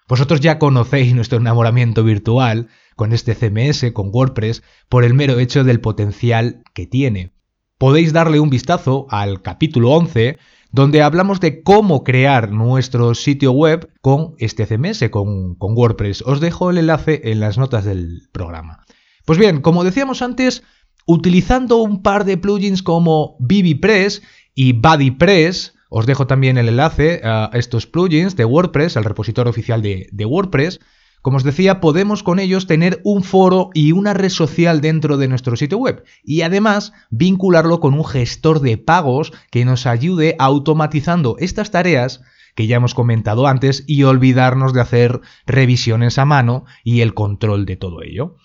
Vosotros 0.08 0.40
ya 0.40 0.58
conocéis 0.58 1.14
nuestro 1.14 1.38
enamoramiento 1.38 2.04
virtual 2.04 2.68
con 2.96 3.14
este 3.14 3.36
CMS, 3.36 3.92
con 3.94 4.10
WordPress, 4.12 4.64
por 4.90 5.04
el 5.04 5.14
mero 5.14 5.38
hecho 5.38 5.64
del 5.64 5.80
potencial 5.80 6.64
que 6.74 6.88
tiene. 6.88 7.32
Podéis 7.78 8.12
darle 8.12 8.40
un 8.40 8.50
vistazo 8.50 9.06
al 9.12 9.44
capítulo 9.44 9.92
11 9.92 10.40
donde 10.74 11.04
hablamos 11.04 11.40
de 11.40 11.62
cómo 11.62 12.04
crear 12.04 12.52
nuestro 12.52 13.14
sitio 13.14 13.52
web 13.52 13.90
con 14.02 14.34
este 14.40 14.66
CMS, 14.66 15.08
con, 15.12 15.56
WordPress. 15.60 16.24
Os 16.24 16.42
dejo 16.42 16.72
el 16.72 16.80
enlace 16.80 17.22
en 17.26 17.40
las 17.40 17.60
notas 17.60 17.86
del 17.86 18.24
programa. 18.32 18.84
Pues 19.24 19.38
bien, 19.38 19.62
como 19.62 19.84
decíamos 19.84 20.24
antes, 20.24 20.64
utilizando 21.06 21.78
un 21.78 22.02
par 22.02 22.26
de 22.26 22.38
plugins 22.38 22.82
como 22.82 23.38
BBPress 23.40 24.24
y 24.56 24.74
BuddyPress, 24.74 25.76
os 25.90 26.08
dejo 26.08 26.26
también 26.26 26.58
el 26.58 26.68
enlace 26.68 27.22
a 27.24 27.52
estos 27.54 27.86
plugins 27.86 28.36
de 28.36 28.46
WordPress, 28.46 28.98
al 28.98 29.04
repositorio 29.04 29.52
oficial 29.52 29.84
de 29.84 30.26
WordPress, 30.26 30.80
como 31.24 31.38
os 31.38 31.44
decía, 31.46 31.80
podemos 31.80 32.22
con 32.22 32.38
ellos 32.38 32.68
tener 32.68 33.00
un 33.06 33.24
foro 33.24 33.70
y 33.74 33.94
una 33.94 34.14
red 34.14 34.30
social 34.30 34.82
dentro 34.82 35.16
de 35.16 35.30
nuestro 35.30 35.56
sitio 35.56 35.78
web 35.78 36.04
y 36.22 36.42
además 36.42 36.92
vincularlo 37.10 37.80
con 37.80 37.94
un 37.94 38.04
gestor 38.04 38.60
de 38.60 38.78
pagos 38.78 39.32
que 39.50 39.64
nos 39.64 39.86
ayude 39.88 40.36
automatizando 40.38 41.38
estas 41.40 41.72
tareas 41.72 42.22
que 42.56 42.68
ya 42.68 42.76
hemos 42.76 42.94
comentado 42.94 43.48
antes 43.48 43.86
y 43.88 44.04
olvidarnos 44.04 44.74
de 44.74 44.82
hacer 44.82 45.22
revisiones 45.48 46.18
a 46.18 46.26
mano 46.26 46.66
y 46.84 47.00
el 47.00 47.14
control 47.14 47.66
de 47.66 47.78
todo 47.78 48.04
ello. 48.04 48.36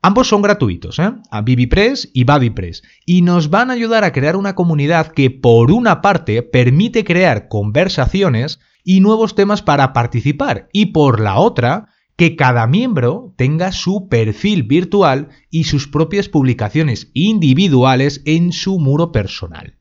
Ambos 0.00 0.26
son 0.26 0.40
gratuitos, 0.40 0.98
¿eh? 0.98 1.12
a 1.30 1.40
BBPress 1.42 2.12
y 2.14 2.24
BuddyPress, 2.24 2.82
y 3.04 3.20
nos 3.20 3.50
van 3.50 3.70
a 3.70 3.74
ayudar 3.74 4.04
a 4.04 4.12
crear 4.12 4.36
una 4.36 4.54
comunidad 4.54 5.08
que 5.08 5.30
por 5.30 5.70
una 5.70 6.00
parte 6.00 6.42
permite 6.42 7.04
crear 7.04 7.48
conversaciones 7.48 8.58
y 8.82 9.00
nuevos 9.00 9.34
temas 9.34 9.60
para 9.60 9.92
participar, 9.92 10.70
y 10.72 10.86
por 10.86 11.20
la 11.20 11.36
otra 11.36 11.91
que 12.16 12.36
cada 12.36 12.66
miembro 12.66 13.34
tenga 13.36 13.72
su 13.72 14.08
perfil 14.08 14.62
virtual 14.64 15.30
y 15.50 15.64
sus 15.64 15.88
propias 15.88 16.28
publicaciones 16.28 17.10
individuales 17.14 18.22
en 18.24 18.52
su 18.52 18.78
muro 18.78 19.12
personal. 19.12 19.78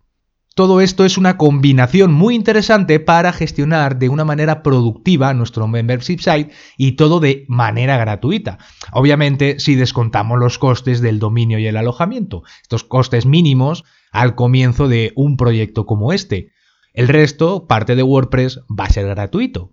Todo 0.53 0.81
esto 0.81 1.05
es 1.05 1.17
una 1.17 1.38
combinación 1.38 2.11
muy 2.11 2.35
interesante 2.35 3.00
para 3.00 3.31
gestionar 3.31 3.97
de 4.00 4.09
una 4.09 4.25
manera 4.25 4.63
productiva 4.63 5.33
nuestro 5.33 5.65
membership 5.67 6.19
site 6.19 6.51
y 6.77 6.93
todo 6.93 7.21
de 7.21 7.45
manera 7.47 7.97
gratuita. 7.97 8.57
Obviamente 8.91 9.59
si 9.59 9.75
descontamos 9.75 10.38
los 10.39 10.57
costes 10.57 11.00
del 11.00 11.19
dominio 11.19 11.57
y 11.57 11.67
el 11.67 11.77
alojamiento, 11.77 12.43
estos 12.61 12.83
costes 12.83 13.25
mínimos 13.25 13.85
al 14.11 14.35
comienzo 14.35 14.89
de 14.89 15.13
un 15.15 15.38
proyecto 15.38 15.85
como 15.85 16.11
este. 16.11 16.51
El 16.93 17.07
resto, 17.07 17.65
parte 17.67 17.95
de 17.95 18.03
WordPress, 18.03 18.59
va 18.69 18.85
a 18.85 18.89
ser 18.89 19.07
gratuito. 19.07 19.71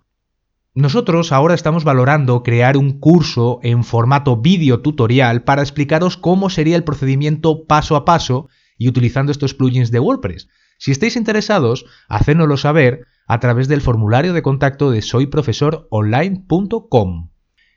Nosotros 0.78 1.32
ahora 1.32 1.56
estamos 1.56 1.82
valorando 1.82 2.44
crear 2.44 2.76
un 2.76 3.00
curso 3.00 3.58
en 3.64 3.82
formato 3.82 4.36
vídeo 4.36 4.80
tutorial 4.80 5.42
para 5.42 5.62
explicaros 5.62 6.16
cómo 6.16 6.50
sería 6.50 6.76
el 6.76 6.84
procedimiento 6.84 7.66
paso 7.66 7.96
a 7.96 8.04
paso 8.04 8.48
y 8.76 8.86
utilizando 8.86 9.32
estos 9.32 9.54
plugins 9.54 9.90
de 9.90 9.98
WordPress. 9.98 10.46
Si 10.78 10.92
estáis 10.92 11.16
interesados, 11.16 11.84
hacednoslo 12.08 12.56
saber 12.56 13.08
a 13.26 13.40
través 13.40 13.66
del 13.66 13.80
formulario 13.80 14.32
de 14.32 14.42
contacto 14.42 14.92
de 14.92 15.02
soyprofesoronline.com. 15.02 17.30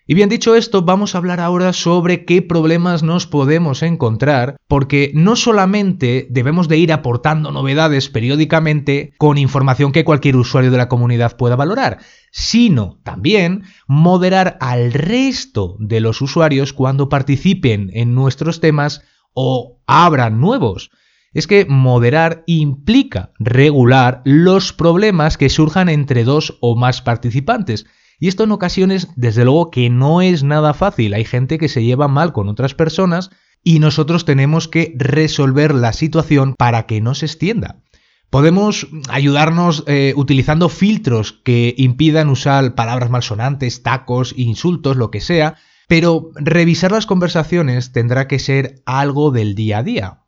Y 0.08 0.16
bien 0.16 0.30
dicho 0.30 0.56
esto, 0.56 0.82
vamos 0.82 1.14
a 1.14 1.20
hablar 1.20 1.40
ahora 1.40 1.74
sobre 1.74 2.26
qué 2.26 2.42
problemas 2.42 3.04
nos 3.04 3.28
podemos 3.28 3.84
encontrar, 3.84 4.58
porque 4.68 5.12
no 5.14 5.36
solamente 5.36 6.28
debemos 6.32 6.68
de 6.68 6.78
ir 6.78 6.92
aportando 6.92 7.52
novedades 7.52 8.10
periódicamente 8.10 9.14
con 9.20 9.38
información 9.38 9.92
que 9.92 10.04
cualquier 10.04 10.38
usuario 10.38 10.72
de 10.72 10.78
la 10.78 10.90
comunidad 10.90 11.38
pueda 11.38 11.56
valorar, 11.56 12.00
sino 12.32 13.00
también 13.04 13.64
moderar 13.88 14.58
al 14.60 14.92
resto 14.92 15.78
de 15.80 16.00
los 16.00 16.22
usuarios 16.22 16.74
cuando 16.74 17.08
participen 17.08 17.92
en 17.94 18.16
nuestros 18.16 18.60
temas 18.60 19.04
o 19.34 19.82
abran 19.86 20.42
nuevos. 20.42 20.90
Es 21.32 21.46
que 21.46 21.66
moderar 21.66 22.44
implica 22.48 23.32
regular 23.40 24.22
los 24.26 24.74
problemas 24.74 25.38
que 25.38 25.50
surjan 25.50 25.90
entre 25.90 26.24
dos 26.24 26.58
o 26.60 26.76
más 26.76 27.02
participantes 27.04 27.86
y 28.22 28.28
esto 28.28 28.44
en 28.44 28.52
ocasiones, 28.52 29.08
desde 29.16 29.44
luego 29.46 29.72
que 29.72 29.90
no 29.90 30.22
es 30.22 30.44
nada 30.44 30.76
fácil. 30.76 31.16
Hay 31.16 31.26
gente 31.26 31.58
que 31.58 31.68
se 31.68 31.84
lleva 31.84 32.08
mal 32.08 32.34
con 32.34 32.50
otras 32.50 32.76
personas 32.76 33.32
y 33.64 33.80
nosotros 33.80 34.26
tenemos 34.26 34.68
que 34.68 34.94
resolver 34.96 35.74
la 35.74 35.92
situación 35.92 36.54
para 36.56 36.86
que 36.86 37.02
no 37.02 37.16
se 37.16 37.26
extienda. 37.26 37.82
Podemos 38.30 38.88
ayudarnos 39.10 39.84
eh, 39.88 40.14
utilizando 40.16 40.70
filtros 40.70 41.34
que 41.34 41.74
impidan 41.80 42.30
usar 42.30 42.76
palabras 42.76 43.10
malsonantes, 43.10 43.82
tacos, 43.82 44.36
insultos, 44.38 44.98
lo 44.98 45.10
que 45.10 45.20
sea, 45.20 45.56
pero 45.88 46.30
revisar 46.36 46.92
las 46.92 47.08
conversaciones 47.08 47.92
tendrá 47.92 48.28
que 48.28 48.38
ser 48.38 48.84
algo 48.86 49.32
del 49.32 49.56
día 49.56 49.80
a 49.80 49.84
día. 49.84 50.22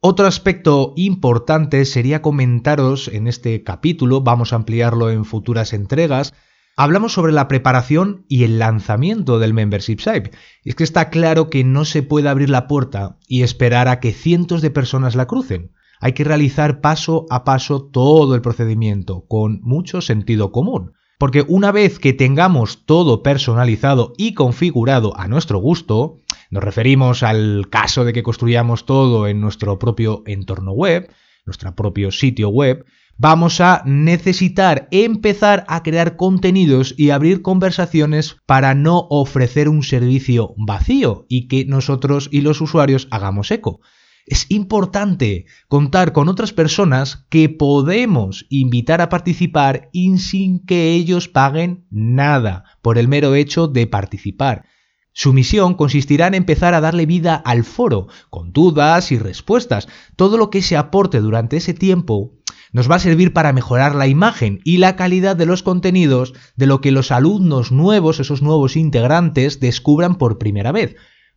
Otro 0.00 0.26
aspecto 0.26 0.94
importante 0.96 1.84
sería 1.84 2.22
comentaros 2.22 3.06
en 3.06 3.28
este 3.28 3.62
capítulo, 3.62 4.20
vamos 4.20 4.52
a 4.52 4.56
ampliarlo 4.56 5.10
en 5.10 5.24
futuras 5.24 5.72
entregas, 5.72 6.34
Hablamos 6.82 7.12
sobre 7.12 7.32
la 7.32 7.46
preparación 7.46 8.24
y 8.26 8.44
el 8.44 8.58
lanzamiento 8.58 9.38
del 9.38 9.52
membership 9.52 9.98
site. 9.98 10.30
es 10.64 10.74
que 10.74 10.82
está 10.82 11.10
claro 11.10 11.50
que 11.50 11.62
no 11.62 11.84
se 11.84 12.02
puede 12.02 12.30
abrir 12.30 12.48
la 12.48 12.68
puerta 12.68 13.18
y 13.28 13.42
esperar 13.42 13.86
a 13.86 14.00
que 14.00 14.14
cientos 14.14 14.62
de 14.62 14.70
personas 14.70 15.14
la 15.14 15.26
crucen. 15.26 15.72
Hay 16.00 16.14
que 16.14 16.24
realizar 16.24 16.80
paso 16.80 17.26
a 17.28 17.44
paso 17.44 17.82
todo 17.82 18.34
el 18.34 18.40
procedimiento, 18.40 19.26
con 19.28 19.60
mucho 19.60 20.00
sentido 20.00 20.52
común. 20.52 20.94
Porque 21.18 21.44
una 21.46 21.70
vez 21.70 21.98
que 21.98 22.14
tengamos 22.14 22.86
todo 22.86 23.22
personalizado 23.22 24.14
y 24.16 24.32
configurado 24.32 25.14
a 25.18 25.28
nuestro 25.28 25.58
gusto, 25.58 26.16
nos 26.50 26.64
referimos 26.64 27.22
al 27.22 27.68
caso 27.68 28.06
de 28.06 28.14
que 28.14 28.22
construyamos 28.22 28.86
todo 28.86 29.28
en 29.28 29.42
nuestro 29.42 29.78
propio 29.78 30.22
entorno 30.24 30.72
web, 30.72 31.12
nuestro 31.44 31.74
propio 31.74 32.10
sitio 32.10 32.48
web, 32.48 32.86
vamos 33.18 33.60
a 33.60 33.82
necesitar 33.84 34.88
empezar 34.90 35.64
a 35.68 35.82
crear 35.82 36.16
contenidos 36.16 36.94
y 36.96 37.10
abrir 37.10 37.42
conversaciones 37.42 38.36
para 38.46 38.74
no 38.74 39.06
ofrecer 39.10 39.68
un 39.68 39.82
servicio 39.82 40.54
vacío 40.56 41.26
y 41.28 41.48
que 41.48 41.64
nosotros 41.64 42.28
y 42.32 42.40
los 42.40 42.60
usuarios 42.60 43.08
hagamos 43.10 43.50
eco. 43.50 43.80
Es 44.26 44.46
importante 44.48 45.46
contar 45.68 46.12
con 46.12 46.28
otras 46.28 46.52
personas 46.52 47.26
que 47.30 47.48
podemos 47.48 48.46
invitar 48.48 49.00
a 49.00 49.08
participar 49.08 49.88
y 49.92 50.16
sin 50.18 50.64
que 50.64 50.92
ellos 50.92 51.28
paguen 51.28 51.86
nada 51.90 52.64
por 52.80 52.96
el 52.96 53.08
mero 53.08 53.34
hecho 53.34 53.66
de 53.66 53.86
participar. 53.86 54.66
Su 55.12 55.32
misión 55.32 55.74
consistirá 55.74 56.28
en 56.28 56.34
empezar 56.34 56.74
a 56.74 56.80
darle 56.80 57.04
vida 57.04 57.34
al 57.34 57.64
foro, 57.64 58.06
con 58.30 58.52
dudas 58.52 59.10
y 59.10 59.18
respuestas. 59.18 59.88
Todo 60.14 60.38
lo 60.38 60.50
que 60.50 60.62
se 60.62 60.76
aporte 60.76 61.20
durante 61.20 61.56
ese 61.56 61.74
tiempo 61.74 62.32
nos 62.72 62.90
va 62.90 62.96
a 62.96 63.00
servir 63.00 63.32
para 63.32 63.52
mejorar 63.52 63.94
la 63.94 64.06
imagen 64.06 64.60
y 64.64 64.78
la 64.78 64.96
calidad 64.96 65.36
de 65.36 65.46
los 65.46 65.62
contenidos 65.62 66.34
de 66.56 66.66
lo 66.66 66.80
que 66.80 66.92
los 66.92 67.10
alumnos 67.10 67.72
nuevos, 67.72 68.20
esos 68.20 68.42
nuevos 68.42 68.76
integrantes, 68.76 69.60
descubran 69.60 70.16
por 70.16 70.38
primera 70.38 70.72
vez. 70.72 70.96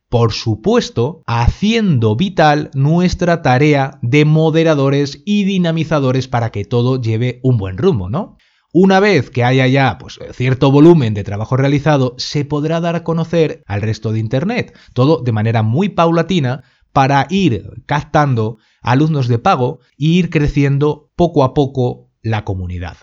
Por 0.10 0.32
supuesto, 0.32 1.24
haciendo 1.26 2.16
vital 2.16 2.70
nuestra 2.76 3.42
tarea 3.42 3.98
de 4.04 4.26
moderadores 4.26 5.24
y 5.26 5.44
dinamizadores 5.44 6.28
para 6.28 6.52
que 6.52 6.66
todo 6.66 7.02
lleve 7.02 7.40
un 7.42 7.58
buen 7.58 7.78
rumbo, 7.78 8.10
¿no? 8.10 8.38
Una 8.76 9.00
vez 9.00 9.30
que 9.30 9.44
haya 9.44 9.68
ya 9.68 9.98
pues, 10.00 10.20
cierto 10.34 10.72
volumen 10.72 11.14
de 11.14 11.24
trabajo 11.24 11.58
realizado, 11.58 12.16
se 12.18 12.44
podrá 12.44 12.80
dar 12.80 12.96
a 12.96 13.04
conocer 13.04 13.64
al 13.68 13.82
resto 13.82 14.12
de 14.12 14.20
Internet, 14.20 14.76
todo 14.94 15.22
de 15.22 15.32
manera 15.32 15.62
muy 15.62 15.90
paulatina 15.90 16.64
para 16.94 17.28
ir 17.30 17.84
captando 17.86 18.58
alumnos 18.82 19.28
de 19.28 19.40
pago 19.40 19.80
e 19.98 20.06
ir 20.06 20.30
creciendo 20.30 21.12
poco 21.16 21.44
a 21.44 21.54
poco 21.54 22.12
la 22.22 22.46
comunidad. 22.46 22.98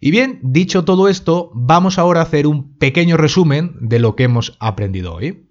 Y 0.00 0.12
bien, 0.12 0.38
dicho 0.42 0.84
todo 0.84 1.08
esto, 1.08 1.50
vamos 1.54 1.98
ahora 1.98 2.20
a 2.20 2.22
hacer 2.22 2.46
un 2.46 2.78
pequeño 2.78 3.16
resumen 3.16 3.74
de 3.80 3.98
lo 3.98 4.14
que 4.14 4.24
hemos 4.24 4.56
aprendido 4.60 5.14
hoy. 5.14 5.44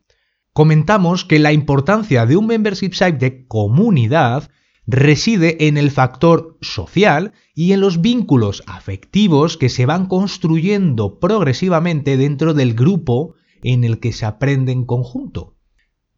comentamos 0.53 1.24
que 1.24 1.38
la 1.38 1.53
importancia 1.53 2.25
de 2.25 2.36
un 2.36 2.47
membership 2.47 2.93
site 2.93 3.19
de 3.19 3.45
comunidad 3.45 4.50
reside 4.88 5.67
en 5.67 5.77
el 5.77 5.91
factor 5.91 6.57
social 6.62 7.33
y 7.53 7.74
en 7.74 7.81
los 7.81 8.01
vínculos 8.01 8.63
afectivos 8.65 9.57
que 9.57 9.69
se 9.69 9.86
van 9.86 10.07
construyendo 10.07 11.19
progresivamente 11.19 12.17
dentro 12.17 12.55
del 12.55 12.74
grupo 12.74 13.36
en 13.62 13.83
el 13.83 14.00
que 14.00 14.13
se 14.13 14.25
aprende 14.25 14.71
en 14.71 14.86
conjunto. 14.86 15.56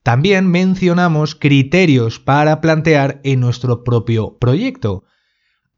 También 0.10 0.50
mencionamos 0.50 1.36
criterios 1.36 2.20
para 2.20 2.62
plantear 2.62 3.22
en 3.24 3.42
nuestro 3.42 3.84
propio 3.84 4.40
proyecto, 4.40 5.04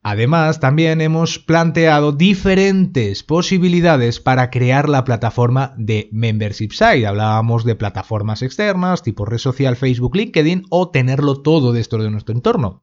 Además, 0.04 0.62
también 0.62 1.02
hemos 1.02 1.38
planteado 1.38 2.14
diferentes 2.14 3.24
posibilidades 3.24 4.22
para 4.22 4.50
crear 4.50 4.88
la 4.88 5.04
plataforma 5.04 5.76
de 5.78 6.08
Membership 6.14 6.72
Site. 6.72 7.06
Hablábamos 7.06 7.66
de 7.66 7.76
plataformas 7.76 8.42
externas, 8.42 9.04
tipo 9.04 9.26
red 9.26 9.38
social, 9.38 9.76
Facebook, 9.76 10.16
LinkedIn, 10.16 10.64
o 10.70 10.90
tenerlo 10.90 11.42
todo 11.42 11.74
dentro 11.74 12.02
de 12.02 12.10
nuestro 12.10 12.34
entorno. 12.34 12.82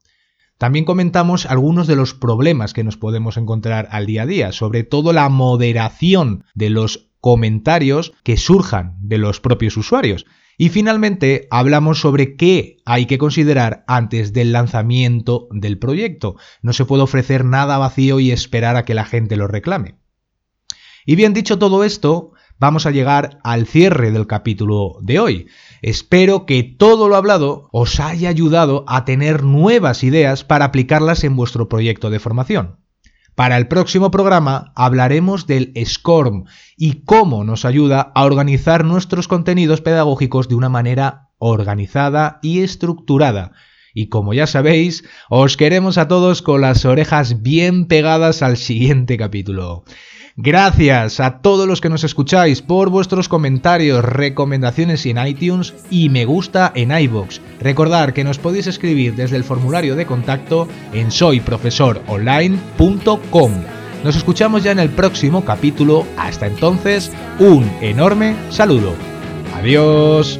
También 0.58 0.84
comentamos 0.84 1.46
algunos 1.46 1.86
de 1.86 1.96
los 1.96 2.12
problemas 2.12 2.74
que 2.74 2.84
nos 2.84 2.98
podemos 2.98 3.38
encontrar 3.38 3.88
al 3.90 4.04
día 4.04 4.24
a 4.24 4.26
día, 4.26 4.52
sobre 4.52 4.84
todo 4.84 5.14
la 5.14 5.30
moderación 5.30 6.44
de 6.54 6.68
los 6.68 7.08
comentarios 7.20 8.12
que 8.22 8.36
surjan 8.36 8.96
de 9.00 9.16
los 9.16 9.40
propios 9.40 9.78
usuarios. 9.78 10.26
Y 10.60 10.70
finalmente 10.70 11.46
hablamos 11.52 12.00
sobre 12.00 12.34
qué 12.34 12.78
hay 12.84 13.06
que 13.06 13.16
considerar 13.16 13.84
antes 13.86 14.32
del 14.32 14.50
lanzamiento 14.50 15.46
del 15.52 15.78
proyecto. 15.78 16.34
No 16.62 16.72
se 16.72 16.84
puede 16.84 17.04
ofrecer 17.04 17.44
nada 17.44 17.78
vacío 17.78 18.18
y 18.18 18.32
esperar 18.32 18.74
a 18.74 18.84
que 18.84 18.94
la 18.94 19.04
gente 19.04 19.36
lo 19.36 19.46
reclame. 19.46 19.94
Y 21.06 21.14
bien 21.14 21.32
dicho 21.32 21.60
todo 21.60 21.84
esto, 21.84 22.32
vamos 22.58 22.86
a 22.86 22.90
llegar 22.90 23.38
al 23.44 23.68
cierre 23.68 24.10
del 24.10 24.26
capítulo 24.26 24.96
de 25.00 25.20
hoy. 25.20 25.46
Espero 25.80 26.44
que 26.44 26.64
todo 26.64 27.08
lo 27.08 27.14
hablado 27.14 27.68
os 27.70 28.00
haya 28.00 28.28
ayudado 28.28 28.84
a 28.88 29.04
tener 29.04 29.44
nuevas 29.44 30.02
ideas 30.02 30.42
para 30.42 30.64
aplicarlas 30.64 31.22
en 31.22 31.36
vuestro 31.36 31.68
proyecto 31.68 32.10
de 32.10 32.18
formación. 32.18 32.80
Para 33.38 33.56
el 33.56 33.68
próximo 33.68 34.10
programa 34.10 34.72
hablaremos 34.74 35.46
del 35.46 35.72
SCORM 35.76 36.46
y 36.76 37.04
cómo 37.04 37.44
nos 37.44 37.64
ayuda 37.64 38.10
a 38.16 38.24
organizar 38.24 38.84
nuestros 38.84 39.28
contenidos 39.28 39.80
pedagógicos 39.80 40.48
de 40.48 40.56
una 40.56 40.68
manera 40.68 41.28
organizada 41.38 42.40
y 42.42 42.62
estructurada. 42.62 43.52
Y 43.94 44.08
como 44.08 44.34
ya 44.34 44.48
sabéis, 44.48 45.04
os 45.30 45.56
queremos 45.56 45.98
a 45.98 46.08
todos 46.08 46.42
con 46.42 46.62
las 46.62 46.84
orejas 46.84 47.40
bien 47.40 47.86
pegadas 47.86 48.42
al 48.42 48.56
siguiente 48.56 49.16
capítulo. 49.16 49.84
Gracias 50.40 51.18
a 51.18 51.38
todos 51.38 51.66
los 51.66 51.80
que 51.80 51.88
nos 51.88 52.04
escucháis 52.04 52.62
por 52.62 52.90
vuestros 52.90 53.28
comentarios, 53.28 54.04
recomendaciones 54.04 55.04
en 55.04 55.18
iTunes 55.26 55.74
y 55.90 56.10
me 56.10 56.26
gusta 56.26 56.70
en 56.76 56.96
iBox. 56.96 57.40
Recordad 57.60 58.12
que 58.12 58.22
nos 58.22 58.38
podéis 58.38 58.68
escribir 58.68 59.16
desde 59.16 59.34
el 59.34 59.42
formulario 59.42 59.96
de 59.96 60.06
contacto 60.06 60.68
en 60.92 61.10
soyprofesoronline.com. 61.10 63.52
Nos 64.04 64.14
escuchamos 64.14 64.62
ya 64.62 64.70
en 64.70 64.78
el 64.78 64.90
próximo 64.90 65.44
capítulo. 65.44 66.06
Hasta 66.16 66.46
entonces, 66.46 67.10
un 67.40 67.68
enorme 67.80 68.36
saludo. 68.48 68.94
Adiós. 69.56 70.38